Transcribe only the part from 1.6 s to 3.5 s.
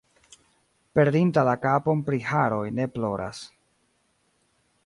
kapon pri haroj ne ploras.